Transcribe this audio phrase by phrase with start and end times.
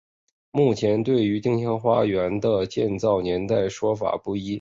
[0.49, 4.49] 目前对于丁香花园的建造年代说法不一。